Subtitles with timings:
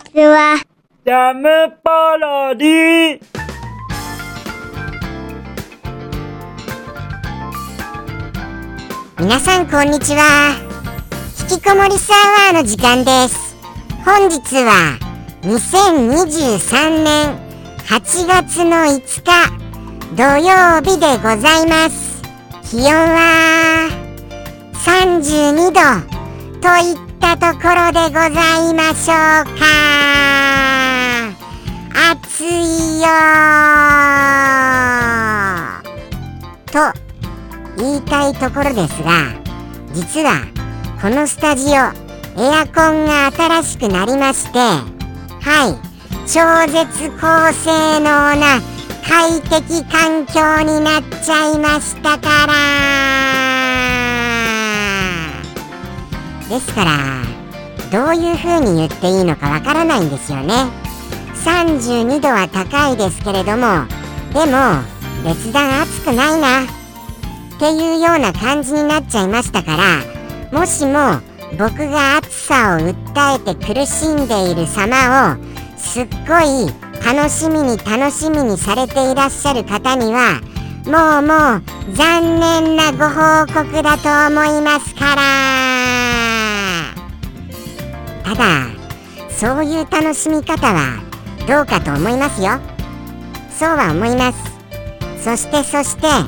[0.00, 0.56] ちは。
[1.04, 3.20] ジャムパロディ
[9.18, 10.56] 皆さんこんにちは。
[11.50, 13.56] 引きこもりサーバーの時間です。
[14.04, 14.98] 本日は
[15.42, 17.38] 2023年
[17.86, 19.30] 8月の5日
[20.16, 22.22] 土曜日でございます。
[22.70, 23.88] 気温は
[24.72, 25.80] 32度
[26.60, 28.28] といったところでござ
[28.70, 29.70] いましょうか。
[32.12, 33.06] 暑いよ
[36.72, 36.78] と
[37.76, 39.34] 言いたいところですが
[39.92, 40.46] 実は
[41.00, 45.90] このスタジオエアコンが新しくなりましてはい。
[46.26, 48.60] 超絶高性能な
[49.08, 53.09] 快適環境になっちゃいましたから。
[56.50, 57.22] ですから
[57.92, 60.54] どういう風に言っていいのかわからないんですよね。
[61.44, 63.86] 32度は高いですけれども
[64.34, 64.82] でも
[65.24, 71.20] 別段暑くないなっていうような感じになっちゃいましたからもしも
[71.58, 76.68] 僕が暑さを訴えて苦しんでいる様をすっごい
[77.02, 80.40] 楽しみに楽しみにされていらっしゃる方には
[80.84, 85.69] もうもう残念なご報告だと思いますから。
[88.30, 88.68] ただ。
[89.28, 91.02] そういう楽しみ方は
[91.48, 92.60] どうかと思いますよ。
[93.50, 94.38] そうは思います。
[95.24, 96.22] そしてそしては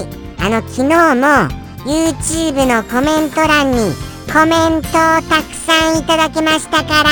[0.00, 0.08] い。
[0.38, 1.48] あの昨日も
[1.86, 3.92] YouTube のコメント欄に
[4.32, 7.10] コメントをたくさんいただきましたから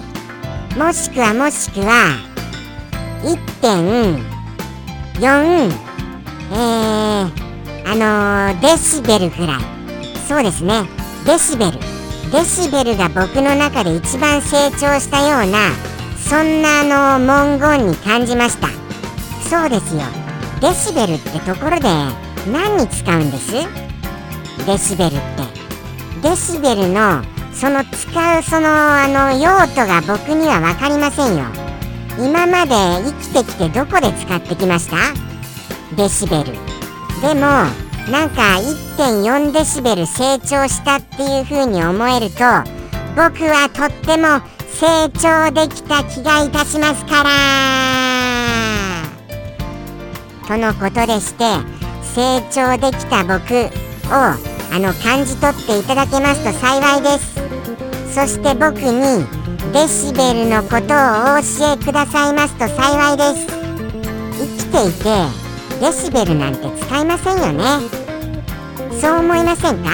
[0.79, 2.15] もしくはもしくは
[3.61, 4.23] 1.4
[6.53, 7.29] えー
[7.87, 9.59] あのー、デシベルぐらい。
[10.29, 10.85] そうですね。
[11.25, 11.79] デシベル。
[12.31, 15.71] デシベルが僕の中で一番成長したような
[16.17, 16.79] そんな
[17.15, 18.69] あの文言に感じました。
[19.49, 20.03] そうですよ。
[20.61, 21.89] デシベルってところで
[22.49, 23.51] 何に使うんです？
[24.65, 25.54] デシベルって。
[26.25, 27.21] デシベルの
[27.53, 31.45] その使うそのあの用途が僕には分かりませんよ。
[32.17, 32.73] 今まで
[33.05, 34.97] 生きてきてどこで使ってきました？
[35.95, 36.45] デシベル。
[37.21, 37.41] でも
[38.11, 38.57] なんか
[38.97, 42.39] 1.4デシベル成長したっていう風に思えると
[43.15, 44.41] 僕はとっても
[44.73, 47.29] 成長できた気がいたしますから。
[50.47, 51.45] とのことでして
[52.15, 53.69] 成長できた僕
[54.11, 57.33] をあの感じ取っていただけますと幸いです。
[58.13, 59.25] そして僕に
[59.71, 63.47] デシベルのことをお教えくださいますと幸いです。
[64.37, 65.05] 生きていて
[65.79, 67.63] デシベルなんて使いませんよね。
[68.99, 69.91] そう思いませんか？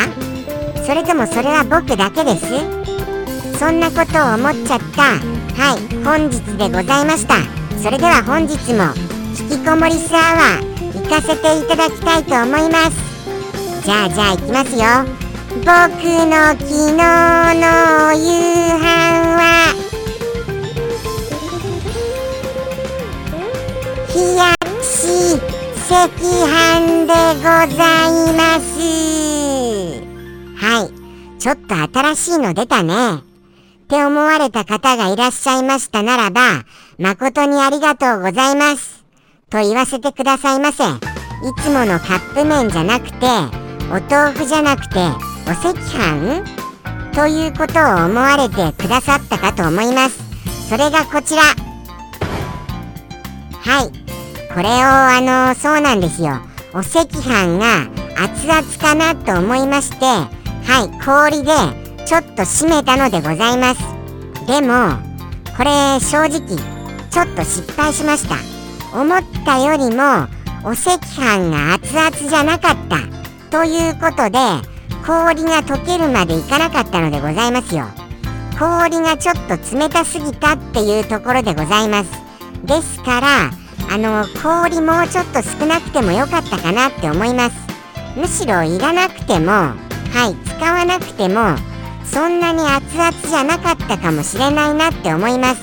[0.84, 3.59] それともそれは僕だけです？
[3.59, 5.03] そんなことを思っちゃった。
[5.61, 7.35] はい本日でございました。
[7.78, 8.96] それでは本日も
[9.40, 13.10] 引きこもりスアワー行かせていただきたいと思います。
[13.84, 14.86] じゃあじゃあ行きますよ。
[15.50, 18.30] 僕の昨日の夕
[18.78, 18.86] 飯
[19.38, 19.42] は
[24.14, 25.42] 冷やし
[25.90, 27.44] 赤飯でご
[27.76, 28.70] ざいます。
[30.56, 31.40] はい。
[31.40, 33.16] ちょっと新しいの出たね。
[33.16, 33.22] っ
[33.88, 36.66] て思われた方がいらっしゃいましたならば
[36.98, 39.04] 誠にありがとうございます。
[39.50, 40.84] と言わせてくださいませ。
[40.84, 40.90] い
[41.64, 43.60] つものカップ麺じゃなくて
[43.91, 44.99] お豆腐じゃなくて
[45.46, 46.46] お赤飯？
[47.14, 50.17] ということを思われてくださったかと思います。
[50.70, 51.41] それがこちら。
[53.59, 53.91] はい。
[54.53, 56.40] これをあのそうなんですよ。
[56.73, 60.29] お赤飯が熱々かなと思いましては
[60.85, 60.90] い。
[61.05, 61.52] 氷で
[62.05, 63.82] ちょっと締めたのでございます。
[64.47, 64.99] でも
[65.58, 66.40] これ正直
[67.09, 68.37] ちょっと失敗しました。
[68.97, 70.29] 思ったよりも
[70.64, 73.21] お赤飯が熱々じゃなかった。
[73.52, 74.40] ということで
[75.06, 77.86] 氷が溶けるまでいかなかったのでございますよ。
[78.58, 82.12] 氷がちょっと冷たすぎたっていうところでございます。
[82.64, 83.52] ですから
[83.94, 87.56] あの氷もうちょっと少なくてもよかったかなって思います。
[88.16, 89.76] むしろいらなくてもは
[90.32, 91.58] い使わなくても
[92.06, 95.62] そんなに熱々じゃなかったかもしれないなって思います。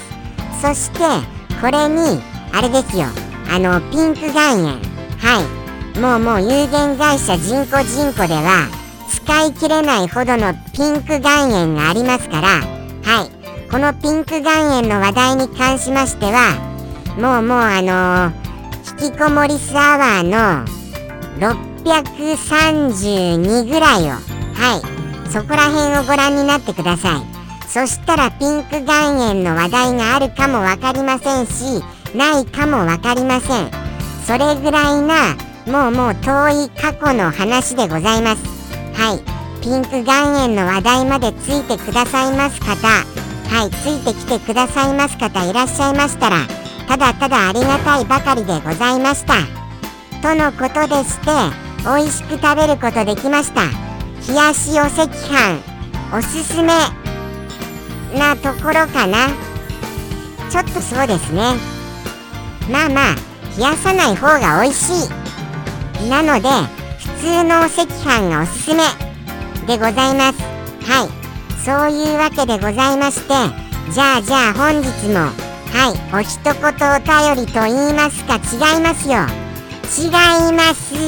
[0.61, 0.99] そして
[1.61, 2.20] これに
[2.52, 3.06] あれですよ。
[3.50, 4.64] あのピンク岩塩。
[5.20, 5.57] はい。
[6.00, 8.68] もうもう有限会社人工人工では
[9.10, 12.60] 使い切れないほどのピンク岩塩がありますから
[13.02, 13.30] はい。
[13.68, 16.54] このピンク岩塩の話題に関しましては
[17.18, 18.32] もうもうあのー、
[19.06, 20.64] 引きこもりスアワーの
[21.40, 24.20] 632ぐらいをは
[24.78, 24.82] い。
[25.32, 27.22] そこら辺をご覧になってください。
[27.68, 31.82] そしたらピンク岩塩の話題があるかも分かりませんし
[32.14, 33.70] ないかも分かりません。
[34.24, 35.34] それぐらいな
[35.69, 38.43] もうもう遠い過去の話でございます。
[38.94, 39.62] はい。
[39.62, 42.88] ピンク岩塩の話題までついてくださいます方。
[42.88, 43.70] はい。
[43.70, 46.47] ついてきてくださいます方いらっしゃいましたら
[46.88, 49.35] ただただありがたいばかりでございました。
[50.23, 51.31] とのことでして
[51.85, 53.61] 美味しく食べることできました。
[54.26, 55.62] 冷やしお赤飯。
[56.17, 56.69] おすすめ
[58.19, 59.29] なところかな。
[60.50, 61.43] ちょっとそうですね。
[62.70, 63.15] まあまあ
[63.59, 65.27] 冷やさない方が美味しい。
[66.06, 66.48] なので
[66.98, 68.82] 普通のお赤飯がおすすめ
[69.66, 70.40] でございます。
[70.88, 71.08] はい。
[71.64, 73.34] そういうわけでございまして
[73.92, 75.32] じゃあじゃあ本日もは
[75.92, 76.16] い。
[76.16, 79.26] お一言お便りと言いますか違いますよ。
[79.90, 81.00] 違いますよ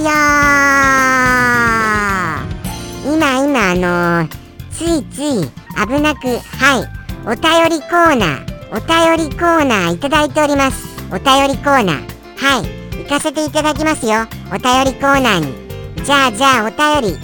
[3.04, 4.28] 今今あのー、
[4.70, 7.00] ついつい危なくはい。
[7.26, 10.88] お便りコーナーお便りコーナーいただいております。
[11.10, 13.02] お便りコーナーはい。
[13.02, 14.39] 行かせていただきますよ。
[14.52, 16.05] お便りコーナーに。
[16.05, 17.19] じゃあじゃあお便り。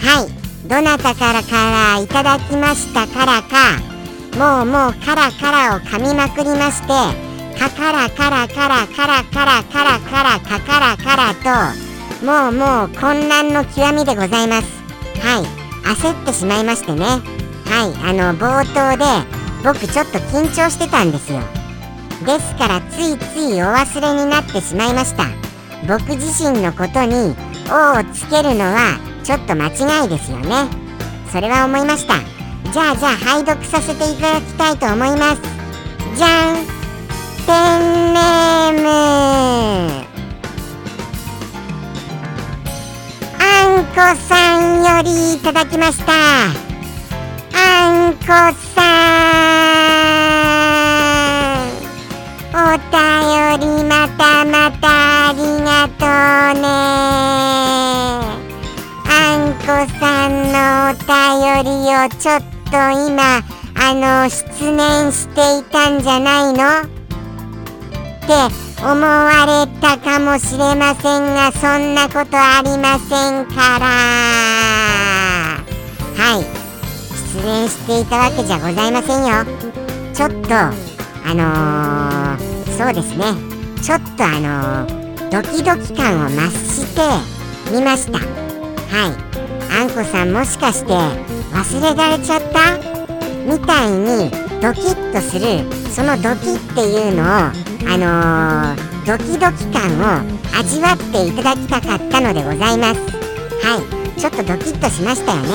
[0.00, 0.68] はい。
[0.68, 3.94] どなたからからいただきましたからか。
[4.36, 6.88] もうもうカラカラを噛みまくりまして
[7.56, 11.72] カカラカラカラカラカラカラカラカカラカラ
[12.18, 14.66] ともうもう混乱の極みでございます。
[15.20, 15.44] はい。
[15.94, 17.04] 焦ってしまいましてね。
[17.04, 17.22] はい。
[18.02, 19.04] あの冒頭で
[19.62, 21.38] 僕ちょっと緊張してたんですよ。
[22.26, 25.43] ですからついついお忘れになってしまいました。
[25.86, 27.34] 僕自身のことに
[27.70, 30.68] 「お」をつけるのはちょっと間違いですよね。
[31.30, 32.14] それは思いました。
[32.72, 35.42] じゃあじゃあ拝読させていただきたいと思います。
[36.16, 36.56] じゃん
[37.46, 40.04] ペンネーム。
[43.38, 43.94] あんこ
[44.28, 46.12] さんよりいただきました。
[47.52, 48.26] あんこ
[48.74, 49.73] さん。
[55.34, 56.66] りがとうね。
[59.06, 59.66] あんこ
[59.98, 60.58] さんの
[60.90, 61.12] お便
[61.64, 62.40] りをちょっ
[62.70, 62.74] と
[63.08, 63.42] 今
[63.76, 66.60] あの失念していたんじゃないの？
[66.82, 66.86] っ
[68.26, 68.28] て
[68.82, 73.86] 思われたかもしれませんがそんなことありませんから。
[76.16, 76.42] はい。
[77.14, 79.44] 失念していたわけじゃございませんよ。
[80.14, 83.24] ちょっとあのー、そうですね。
[83.82, 85.03] ちょっとあのー、
[85.34, 87.02] ドキドキ感を増して
[87.72, 88.18] みました。
[88.20, 89.14] はい。
[89.68, 92.78] あんこさんもしかして忘れられちゃった
[93.44, 94.30] みたいに
[94.62, 97.50] ドキッとするそのドキっていうのをあ
[97.98, 100.22] のー、ドキドキ感を
[100.56, 103.00] 味わっていただきたかったのでございます。
[103.66, 103.82] は
[104.16, 104.20] い。
[104.20, 105.48] ちょっとドキッとしましたよね。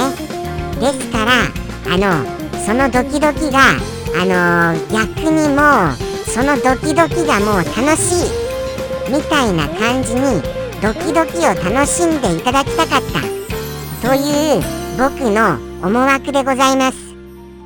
[0.82, 1.32] ですから
[1.88, 2.26] あの
[2.66, 3.60] そのドキドキが
[4.20, 8.39] あのー、逆にもうそのドキドキがもう楽しい。
[9.10, 10.42] みたいな感じに
[10.82, 14.08] ドキドキを楽しんでいただきたかった。
[14.08, 14.62] という
[14.98, 16.98] 僕の思惑でございます。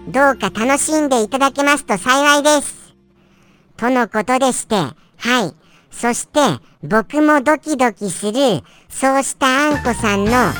[0.07, 2.93] どうか楽しんでいただけますと幸いです。
[3.77, 4.93] とのことでしては
[5.45, 5.53] い。
[5.91, 6.39] そして
[6.81, 10.53] 僕もドキドキするそうしたあんこさんのは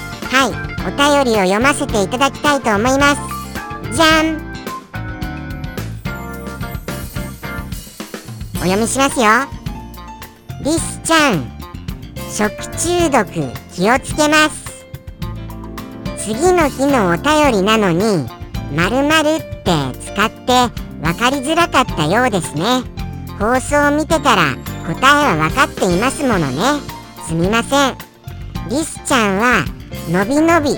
[0.50, 0.74] い。
[0.86, 3.96] お便りを読ませていただきたいと思います。
[3.96, 4.54] じゃん。
[8.56, 9.63] お読みしますよ。
[10.64, 11.52] リスちゃん。
[12.32, 13.26] 食中毒
[13.74, 14.86] 気をつけます。
[16.18, 18.26] 次の日のお便りなのに
[18.74, 22.82] 〇〇って使って分かりづらかったようですね。
[23.38, 24.56] 放送を見てたら
[24.88, 26.80] 答えは分かっていますものね。
[27.28, 27.98] すみません。
[28.70, 29.66] リスちゃんは
[30.10, 30.78] のびのび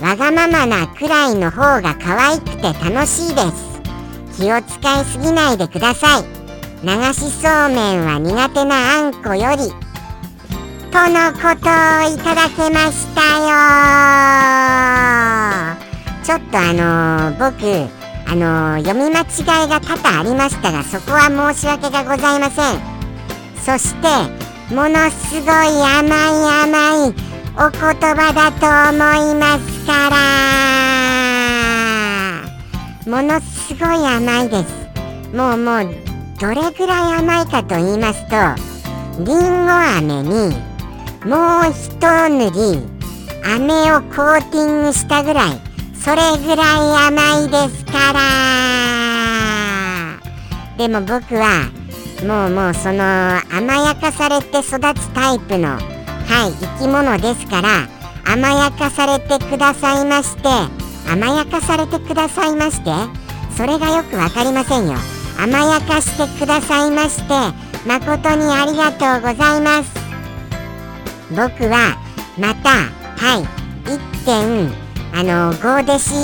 [0.00, 3.40] わがままなくらいの方が可愛くて楽しいで
[4.36, 4.40] す。
[4.40, 6.35] 気を使いすぎないでください。
[6.86, 9.56] 流しそうめんは苦手なあんこより
[10.92, 13.50] とのことをいただけましたよ。
[16.22, 17.58] ちょっとあのー、僕
[18.30, 22.78] あのー、読み間違いが多々ありましたがそこは申し訳がございません。
[23.64, 24.06] そして
[24.72, 27.10] ものすごい甘い甘い
[27.56, 27.80] お言
[28.14, 28.64] 葉だと
[28.94, 28.96] 思
[29.32, 29.92] いますか
[33.04, 33.10] ら。
[33.10, 34.86] ものすごい甘いです。
[35.34, 36.05] もうもう
[36.38, 38.36] どれぐらい甘いかと言いますと
[39.24, 40.54] りんご飴に
[41.24, 41.96] もう一
[42.28, 42.86] 塗り
[43.42, 45.60] 飴をコーティングしたぐらい
[45.94, 46.66] それぐらい
[47.08, 48.20] 甘いですから。
[50.76, 51.70] でも僕は
[52.22, 53.02] もうもうその
[53.50, 55.80] 甘やかされて育つタイプのはい
[56.60, 57.88] 生き物ですから
[58.30, 60.42] 甘やかされてくださいまして
[61.10, 62.90] 甘やかされてくださいまして
[63.56, 65.15] それがよく分かりませんよ。
[65.38, 67.34] 甘やかしてくださいまして
[67.86, 69.90] 誠にありがとうございます。
[71.30, 71.96] 僕は
[72.38, 72.70] また
[73.16, 73.44] はい
[73.88, 74.72] 1点
[75.12, 76.14] あの5デシ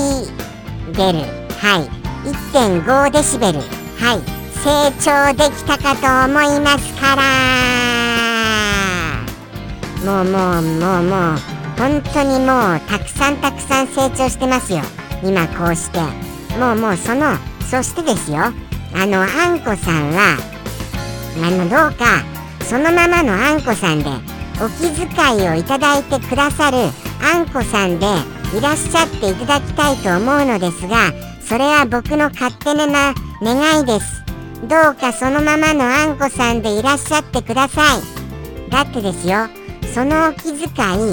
[0.92, 1.18] ベル
[1.58, 1.88] はい
[2.28, 4.20] 1.5デシベルはい
[4.62, 7.22] 成長できたかと思いますから。
[10.04, 11.38] もうもうもうもう
[11.78, 14.80] 本当にもうたくさんたくさん成長してますよ。
[15.22, 16.00] 今こうして。
[16.58, 17.36] もうもうその
[17.70, 18.52] そしてですよ。
[18.94, 20.36] あのあんこさんは
[21.42, 22.22] あのどうか
[22.64, 24.10] そのままのあんこさんで
[24.60, 26.78] お気遣いをいただいてくださる
[27.22, 28.06] あんこさんで
[28.56, 34.22] いらっしゃっていただきたいと思うのですがそれは僕の勝手な願いです。
[34.68, 38.70] どうかそのままのあんこさんでいらっしゃってください。
[38.70, 39.48] だってですよ
[39.92, 40.60] そのお気遣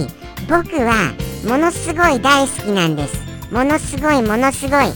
[0.03, 0.07] い
[0.47, 1.13] 僕は
[1.47, 3.17] ものすごい大好きなんです。
[3.51, 4.91] ものすごいものすごい。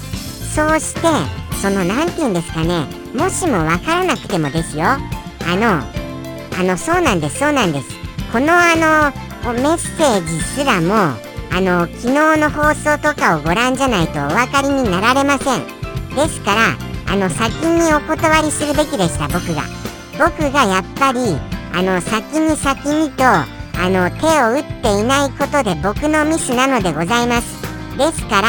[0.53, 1.01] そうして
[1.63, 2.87] その何て言うんですかね。
[3.15, 4.83] もしも分からなくてもですよ。
[4.83, 4.99] あ
[5.55, 5.79] の
[6.59, 7.87] あのそうなんですそうなんです。
[8.33, 15.63] このあのメッセージすらもあの昨日の放送とかをご覧じゃないとお分かりになられません。
[16.17, 16.75] ですから
[17.07, 19.63] あの先にお断りするべきでした僕が。
[20.19, 21.19] 僕がやっぱり
[21.73, 23.45] あの先に先にとあ
[23.89, 27.61] の手を打っていないことで僕のミスなのでございます。
[27.97, 28.47] ですから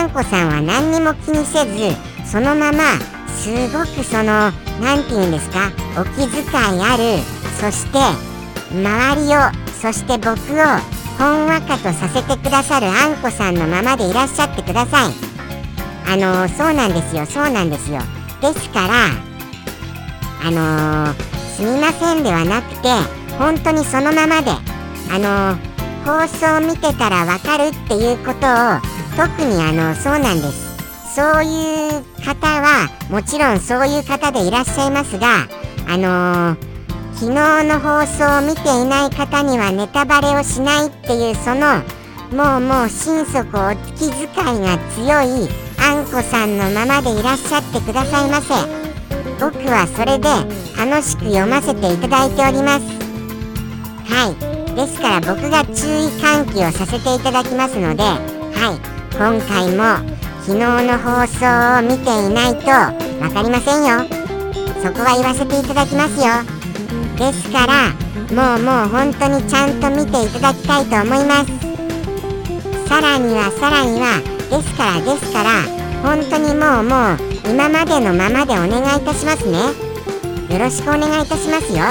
[0.00, 7.22] あんこさんは何にも気にせずそのまますごくその何て言うんですかお気遣いある
[7.60, 7.98] そして
[8.72, 9.38] 周りを
[9.80, 15.12] そして僕をほんわかとさせてくださるあんこさんのままでいらっしゃってください。
[16.08, 18.00] あの、そうなんですよそうなんですよ。
[18.40, 19.06] ですから
[20.44, 21.14] あのー、
[21.56, 22.88] すみませんではなくて
[23.38, 24.50] 本当にそのままで
[25.10, 28.80] あのー、放送を見てたらわかるっていうことを
[29.16, 30.65] 特にあのそうなんです。
[31.14, 35.46] そういう方はもちろんそういう方でいらっしゃいますが
[35.88, 36.76] あのー
[37.16, 41.80] 昨日の放送を見ていない方にはネタバレをしないっていうその
[42.30, 45.48] もうもう心底お気遣いが強い
[45.78, 48.54] あんこさんのままでいらっしゃってくださいませ。
[49.40, 50.28] 僕はそれで
[50.76, 52.84] 楽しく読ませていただいております。
[54.12, 54.74] はい。
[54.74, 58.96] ですから僕が注意喚起をさせていただきますのではい。
[59.16, 60.15] 今回も
[60.46, 61.42] 昨日の放送
[61.80, 62.66] を見ていないと
[63.18, 64.06] 分かりませんよ。
[64.80, 66.46] そこは言わせていただきますよ。
[67.18, 67.90] ですから
[68.30, 71.50] もうもう本当にちゃんと見ていただきたいと思います。
[72.88, 75.64] さらにはさらにはですからですから
[76.04, 77.18] 本当にもうもう
[77.50, 79.58] 今までのままでお願いいたしますね。
[80.54, 81.82] よろしくお願いいたしますよ。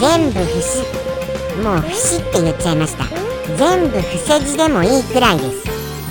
[0.00, 0.80] 全部不死。
[1.62, 3.04] もう不死って言っちゃいました。
[3.58, 5.68] 全部伏せ字でもいいくらいです。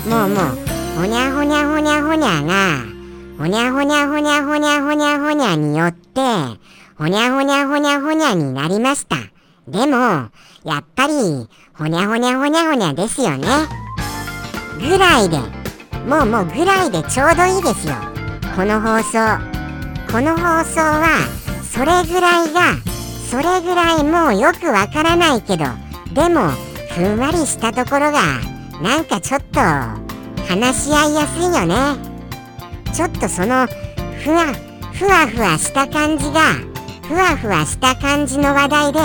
[0.08, 0.67] もうもう
[0.98, 2.82] ほにゃほにゃほにゃほにゃが
[3.38, 6.20] ほにゃほにゃほにゃほにゃほにゃほにゃによって
[6.96, 9.14] ほにゃほにゃほにゃほにゃになりました。
[9.68, 9.96] でも、
[10.64, 13.46] やっぱり、ほにゃほにゃほにゃほにゃですよね。
[14.80, 15.38] ぐらいで、
[16.04, 17.94] もうもうぐらいでちょうどいいですよ。
[18.56, 19.38] この放送。
[20.10, 21.06] この放送は、
[21.62, 22.74] それぐらいが、
[23.30, 25.64] それぐらいもうよくわからないけど、
[26.12, 26.50] でも、
[26.90, 28.40] ふんわりしたところが、
[28.82, 30.07] なんかちょっと、
[30.48, 31.74] 話し合いやすいよね。
[32.94, 33.66] ちょっとその、
[34.24, 34.46] ふわ、
[34.94, 36.54] ふわふわした感じが、
[37.06, 38.98] ふわふわした感じの話題で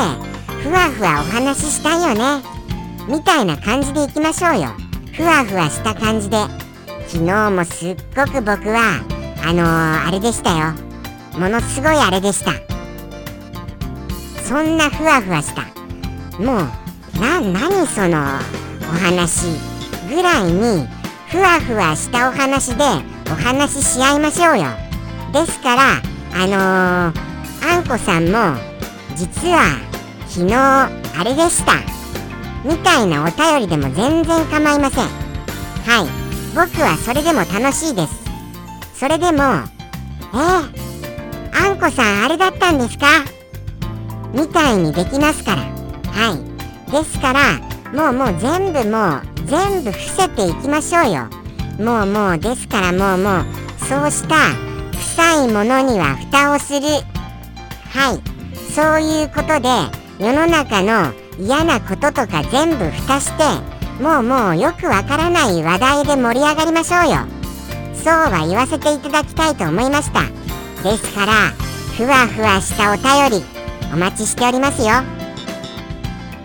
[0.64, 2.44] ふわふわお話ししたいよね。
[3.10, 4.70] みたいな感じでいきましょうよ。
[5.14, 6.38] ふわふわした感じで。
[7.08, 9.04] 昨日もすっごく僕は
[9.46, 10.74] あのー、あれでしたよ。
[11.38, 12.54] ものすごいあれでした。
[14.44, 15.64] そんなふわふわした。
[16.42, 18.18] もうな何その
[18.82, 19.48] お話
[20.10, 20.88] ぐらいに
[21.34, 22.84] ふわふわしたお話で
[23.26, 24.66] お話しし合いましょうよ。
[25.34, 25.82] ですから
[26.36, 28.56] あのー、あんこさんも
[29.16, 29.80] 実は
[30.28, 30.90] 昨日あ
[31.24, 31.74] れでした。
[32.64, 35.06] みたいなお便りでも全然構いません。
[35.06, 35.10] は
[36.04, 36.08] い。
[36.54, 38.14] 僕はそれでも楽しいです。
[38.94, 40.70] それでもえー、
[41.68, 43.08] あんこさんあれだったんですか？
[44.36, 45.64] みたいにできますから。
[45.64, 46.92] はい。
[46.92, 47.60] ですから
[47.92, 51.30] もうもう全部もう全部伏せていきましょうよ。
[51.78, 53.46] もうもうですからもうもう。
[53.88, 54.36] そうした
[54.98, 56.88] 臭いものには蓋をする。
[57.92, 58.22] はい。
[58.74, 59.70] そういうことで
[60.18, 63.44] 世の中の嫌なこととか全部蓋して
[64.02, 67.20] もうもうよくわからない話題で盛り上がりましょうよ。
[67.94, 70.22] そうは言わせていただきたいと思いました。
[70.82, 71.34] ですから
[71.96, 73.46] ふわふわしたお便り
[73.94, 74.88] お待ちしておりますよ。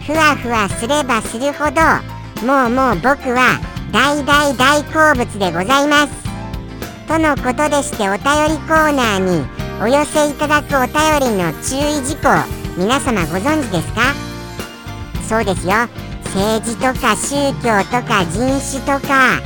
[0.06, 3.58] ふわふわすればするほどもうもう僕は
[3.92, 6.12] 大大大好物でございます。
[7.08, 9.46] とのことでしてお便りコーナーに
[9.82, 12.28] お寄せいただくお便りの注意事項
[12.76, 14.14] 皆様ご存知ですか？
[15.28, 15.74] そうですよ。
[16.26, 19.40] 政治とか宗教とか人種とか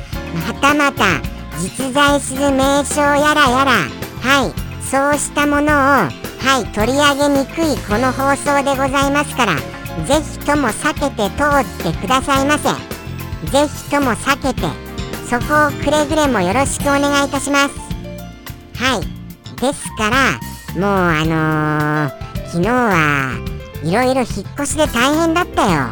[0.47, 1.21] またまた
[1.59, 3.73] 実在する名称やらやら
[4.21, 4.53] はい。
[4.85, 6.09] そうしたものをは
[6.61, 9.57] い取り上げにくいこの放送でございますから
[10.07, 12.69] ぜひとも避けて通ってくださいませ。
[13.51, 14.67] ぜひとも避けて
[15.29, 17.75] そこをくれぐれもよろしくお願いいたします。
[18.77, 19.61] はい。
[19.61, 20.41] ですから
[20.75, 23.39] もうあのー、昨日は
[23.85, 25.89] いろいろ引っ越しで大変だったよ。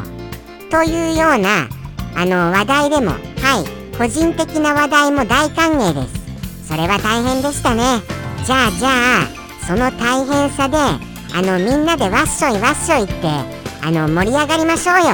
[0.71, 1.69] というような
[2.17, 3.19] あの話題でもは
[3.65, 3.81] い。
[4.01, 6.69] 個人的な話題も大歓迎です。
[6.69, 8.01] それは大変でしたね。
[8.47, 15.05] じゃあじゃあその大変さであのみんなでわっしょいわっしょいってあの盛り上がりましょうよ。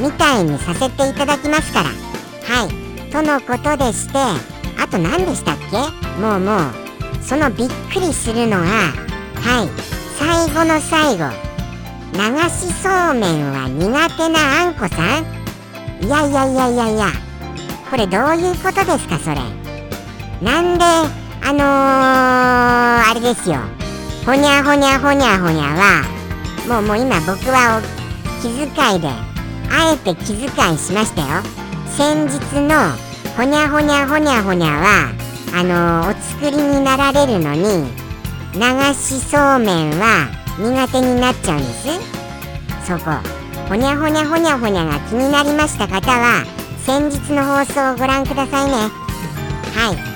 [0.00, 1.90] みたいにさせていただきますから。
[1.90, 2.68] はい。
[3.10, 5.76] とのことでしてあと何でしたっけ？
[6.20, 6.60] もうもう
[7.22, 8.92] そのびっくりするのは
[9.36, 9.68] はい。
[10.18, 11.30] 最後の最後。
[12.12, 15.24] 流しそうめんは苦手なあんこさん？
[16.04, 17.06] いやいやいやいやいや。
[17.90, 19.36] これどういうことですかそれ？
[20.42, 20.84] なんで
[21.46, 23.56] あのー、あれですよ。
[24.24, 26.04] ほにゃほにゃほにゃほにゃは
[26.68, 27.82] もうもう今僕は
[28.40, 29.08] 気遣いで
[29.70, 31.42] あえて気遣いしましたよ。
[31.96, 32.96] 先日の
[33.36, 35.12] ほにゃほにゃほにゃほにゃは
[35.54, 37.62] あのー、お作りになられるのに
[38.54, 38.60] 流
[38.94, 41.88] しそうめんは苦手になっちゃうんです。
[42.86, 43.10] そこ。
[43.68, 46.44] ほにゃほにゃほにゃほにゃが気になりました方は
[46.84, 48.76] 先日の放送をご覧くださいね。
[49.74, 50.14] はい。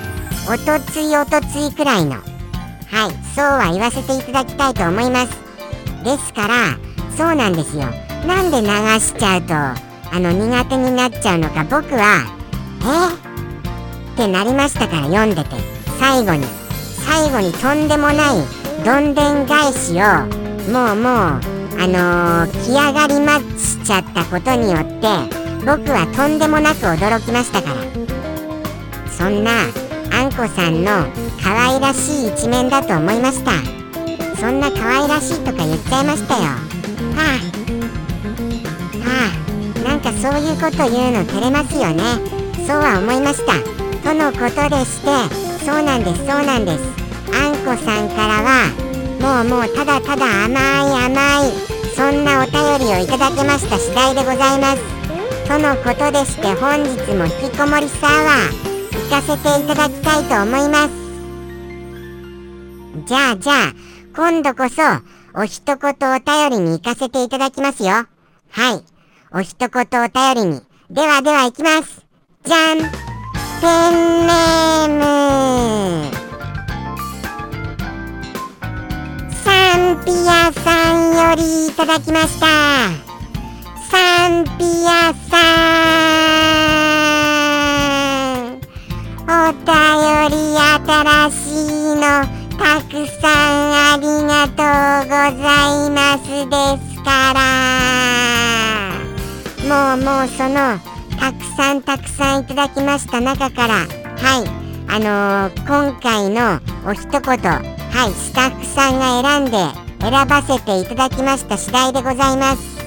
[0.49, 2.13] おとついおとついくらいの。
[2.13, 2.23] はい。
[3.35, 5.48] そうは言わせていただきたいと思います。
[6.05, 6.79] ですから
[7.17, 7.85] そうなんですよ。
[8.27, 8.67] なんで流
[9.01, 9.77] しちゃうとあ
[10.21, 11.65] の苦手になっちゃうのか。
[11.65, 12.25] 僕は
[12.83, 13.15] え？
[14.15, 15.51] ってなりましたから読んでて。
[15.99, 16.47] 最後に。
[17.07, 18.17] 最後にとんでもない
[18.85, 20.27] どんでん返しを
[20.71, 21.41] もうもう
[21.81, 25.09] あのー、来上がりましちゃったことによって
[25.65, 27.77] 僕はとんでもなく驚きましたから。
[29.11, 29.51] そんな
[30.13, 31.07] あんこさんの
[31.43, 33.78] 可愛らしい一面だと思いました。
[34.39, 36.51] そんな可愛らしいとか言っちゃいましたよは
[37.17, 37.39] あ
[39.05, 39.11] は
[39.77, 42.03] あなんかそういうこと言うの照れますよね
[42.67, 43.53] そうは思いました
[44.09, 46.81] とのことでしてそうなんですそうなんです。
[47.31, 48.71] あんこさんからは
[49.21, 50.57] もうもうただただ甘い
[51.05, 51.51] 甘い
[51.95, 54.83] そんなお便りをいただけました次第でございます。
[55.47, 60.91] とのことでして本日も引きこもりサワー行かせていただきたいと思います。
[63.07, 63.75] じゃあじゃあ
[64.19, 64.83] 今度こそ
[65.33, 67.91] お一言お便りに行かせていただきますよ。
[67.91, 68.09] は
[68.75, 68.83] い。
[69.33, 70.61] お一言お便りに。
[70.91, 72.05] ではでは行きます。
[72.43, 72.79] じゃん。
[72.81, 76.11] ペンネーム。
[79.45, 82.47] サンピアさんよりいただきました。
[83.89, 85.39] サンピアさ
[88.43, 88.59] ん。
[89.31, 89.71] お便
[90.33, 91.37] り新し
[91.93, 95.11] いのたくさんありがとうご
[95.43, 95.47] ざ
[95.87, 96.27] います。
[96.29, 96.55] で
[96.95, 97.39] すから
[99.65, 100.79] もうもうその
[101.19, 104.49] たくさんたくさんいただきました中からはい。
[104.91, 109.59] あのー、今回のお一言はいスタッフさんが選んで
[110.01, 112.79] 選ばせていただきました次第でございます。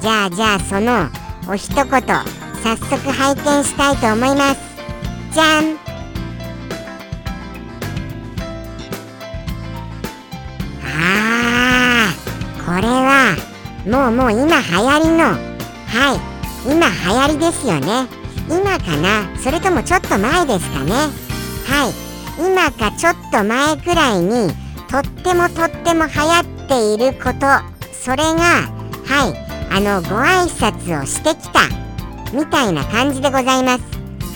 [0.00, 1.08] じゃあじゃあその
[1.48, 4.60] お一言早速拝見したいと思います。
[5.32, 5.81] じゃん。
[13.86, 15.24] もうもう今流行りの。
[15.24, 16.20] はい。
[16.64, 18.06] 今流行りですよね。
[18.48, 19.36] 今かな？
[19.38, 20.92] それともちょっと前ですかね。
[20.92, 21.92] はい。
[22.38, 24.52] 今かちょっと前くらいに
[24.88, 27.46] とってもとっても流行っていること。
[27.92, 28.70] それが
[29.04, 29.52] はい。
[29.70, 31.62] あのご挨拶をしてきた。
[32.32, 33.82] みたいな感じでございます。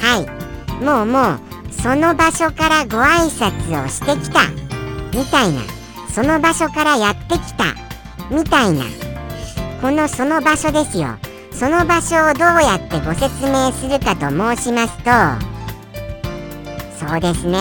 [0.01, 0.85] はい。
[0.85, 4.49] もうもうその場所からご挨拶をしてきた。
[5.17, 5.61] みたいな。
[6.13, 7.75] その場所からやってきた。
[8.31, 8.85] みたいな。
[9.81, 11.19] このその場所ですよ。
[11.53, 15.11] その場所をどうやってご説明するかと申しますと
[16.99, 17.59] そうですね。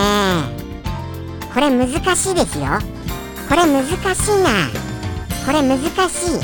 [1.54, 2.66] これ難しいですよ。
[3.48, 4.50] これ難しいな。
[5.46, 6.40] これ難しい。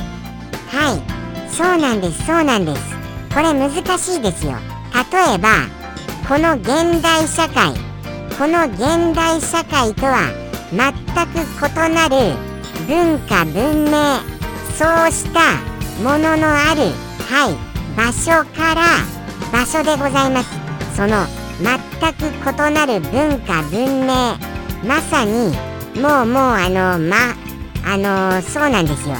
[0.75, 1.53] はい。
[1.53, 2.25] そうなんです。
[2.25, 2.83] そうなんです。
[3.35, 4.53] これ難しいですよ。
[4.95, 5.49] 例えば
[6.27, 7.75] この現代社会
[8.39, 10.31] この現代社会とは
[10.71, 12.35] 全く異なる
[12.89, 14.32] 文化文明
[14.77, 15.41] そうした
[16.03, 16.83] もののある
[17.31, 17.57] はい
[17.97, 18.83] 場所から
[19.53, 20.49] 場所でございます。
[20.97, 21.27] その
[21.61, 24.37] 全く異なる文化文明
[24.85, 25.55] まさに
[26.01, 27.17] もうもうあのま
[27.85, 29.17] あのそうなんですよ。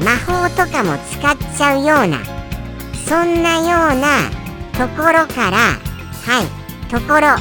[0.00, 2.18] 魔法とかも使っちゃうような
[3.06, 4.30] そんなような
[4.72, 7.38] ところからはいところは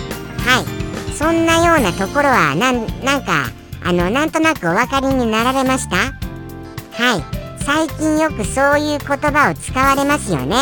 [1.09, 3.45] いそんなようなところはなんなんか
[3.83, 5.95] あのなんとなくお分かりになられました？
[5.95, 7.42] はい。
[7.65, 10.55] 最近よくそういう言葉を使われますよね。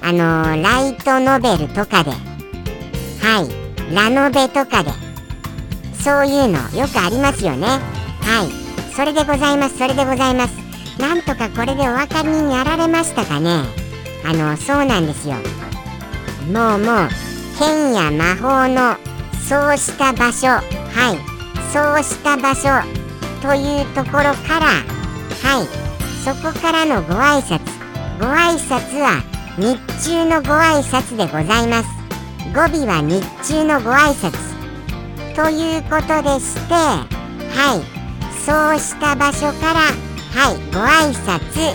[0.00, 2.10] あのライトノベルとかで。
[3.20, 3.94] はい。
[3.94, 4.90] ラノベとかで。
[6.02, 7.66] そういうのよくありますよね。
[7.66, 8.94] はい。
[8.94, 9.76] それでございます。
[9.76, 10.54] それでございます。
[11.00, 13.64] なんとかこれでお分かりになられましたかね。
[14.24, 15.34] あのそうなんですよ。
[16.52, 17.08] もうもう
[17.58, 18.96] 剣や魔法の
[19.48, 20.46] そうした場所。
[20.48, 21.18] はい。
[21.72, 22.68] そうした場所
[23.42, 24.66] というところから。
[25.42, 25.89] はい。
[26.24, 27.60] そこからのご挨拶。
[28.18, 29.22] ご挨拶は
[29.56, 31.88] 日中のご挨拶でございます。
[32.54, 34.32] 語尾は日中のご挨拶。
[35.34, 37.06] ということでしては
[37.76, 37.82] い。
[38.44, 40.56] そうした場所からはい。
[40.72, 41.74] ご挨拶。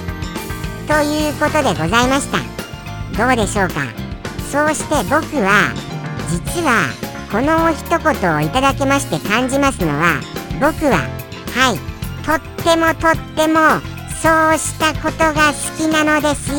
[0.87, 2.37] ということでございました。
[3.17, 3.81] どうでしょうか？
[4.51, 5.73] そうして僕は
[6.29, 6.89] 実は
[7.31, 10.21] この一言をいただきまして感じますのは
[10.61, 10.97] 僕は
[11.55, 11.79] はい。
[12.23, 13.59] とってもとっても
[14.25, 16.57] そうしたことが好きなのですよ。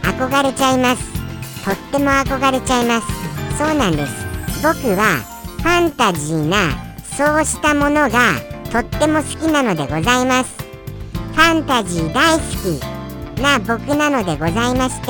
[0.00, 1.02] 憧れちゃいます。
[1.66, 3.06] とっても憧れちゃいます。
[3.58, 4.12] そうなんです。
[4.62, 5.18] 僕は
[5.58, 6.70] ファンタジーな
[7.14, 8.36] そうしたものが
[8.72, 10.56] とっても好きなのでございます。
[11.34, 12.42] ファンタジー大好
[13.36, 15.08] きな僕なのでございまして。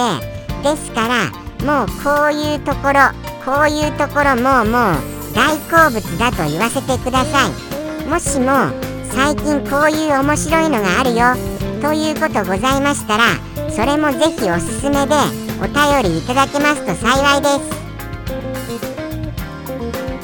[0.65, 1.31] ですから
[1.65, 3.13] もうこういうところ
[3.45, 5.01] こういうところももう
[5.33, 8.09] 大好物だと言わせてください。
[8.09, 11.35] もしも最近こういう面白いのがあるよ。
[11.81, 13.25] ということございましたら
[13.71, 15.15] それもぜひおすすめで
[15.61, 17.79] お便りいただけますと幸いです。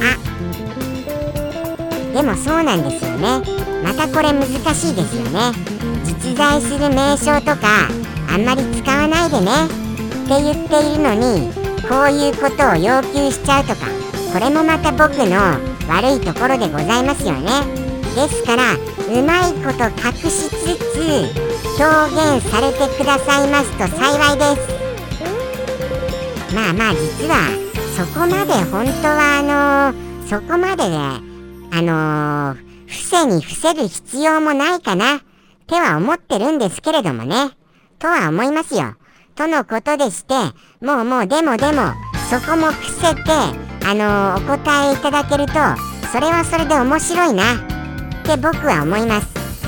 [0.00, 0.16] あ
[2.12, 3.40] でもそうなんですよね。
[3.84, 5.52] またこれ難しいですよね。
[6.04, 7.88] 実在する名称とか
[8.28, 9.66] あんまり使わないでね。
[9.66, 11.52] って言っているのに
[11.88, 13.86] こういうことを要求しちゃうとか
[14.32, 15.36] これもまた僕の
[15.86, 17.83] 悪いところでございますよね。
[18.14, 24.84] ですからうまいこと隠しつつ表現されてくださいますと幸いです。
[26.54, 27.64] まあまあ実は
[27.96, 30.96] そこまで本当はあのー、そこまでね
[31.72, 35.20] あのー、伏せに伏せる必要もないかなっ
[35.66, 37.50] ては思ってるんですけれどもね
[37.98, 38.94] とは思いますよ。
[39.34, 40.34] とのことでして
[40.80, 41.92] もうもうでもでも
[42.30, 43.22] そこも伏せて
[43.84, 45.54] あのー、お答えいただけると
[46.12, 47.73] それはそれで面白いな。
[48.24, 49.26] って僕は思います。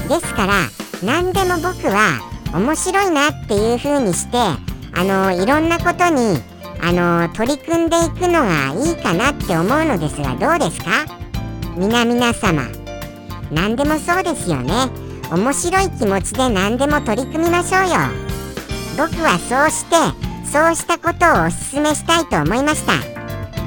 [0.08, 0.52] ですから
[1.04, 2.20] 何でも僕は
[2.54, 6.40] 面白いなっていう風にしてあのいろんなことに
[6.82, 11.04] あの取り組んでいくのがいいかなって思うのですがどうですか？
[11.76, 12.62] 皆々様。
[13.52, 14.72] 何でもそうですよね。
[15.30, 17.94] 面白い気持ちで何でも取り組みましょうよ。
[18.96, 19.96] 僕はそうして
[20.50, 22.94] そうしたことをおすすめしたいと思いました。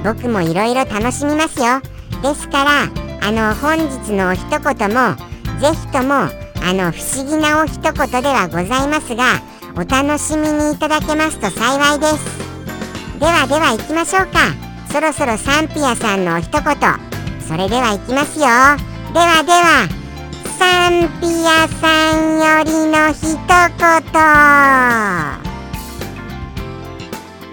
[0.04, 1.82] 僕もいろいろ楽しみますよ。
[2.22, 2.84] ですから
[3.22, 5.16] あの本日のお一言も
[5.60, 6.14] ぜひとも
[6.62, 9.42] あの不思議なお一言ではございますが
[9.76, 12.40] お楽しみにいただけますと幸いです。
[13.20, 14.40] ではでは行きましょうか。
[14.92, 16.64] そろそろサンピアさんのお一言。
[17.48, 18.46] それでは行きますよ。
[19.14, 19.88] ではでは
[20.58, 24.10] サンピアさんよりの一言。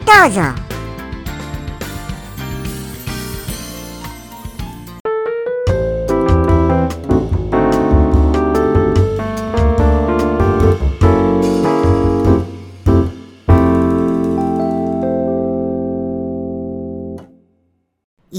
[0.06, 0.65] どうぞ。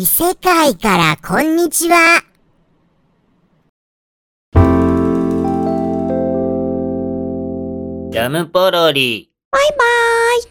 [0.07, 2.23] 異世界からこんにちは。
[8.09, 9.29] ジャムポロリ。
[9.51, 10.43] バイバーイ。